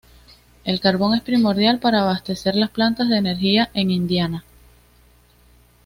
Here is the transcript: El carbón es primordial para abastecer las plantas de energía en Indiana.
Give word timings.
El 0.63 0.79
carbón 0.79 1.13
es 1.13 1.21
primordial 1.21 1.77
para 1.77 2.01
abastecer 2.01 2.55
las 2.55 2.71
plantas 2.71 3.07
de 3.07 3.17
energía 3.17 3.69
en 3.75 3.91
Indiana. 3.91 4.43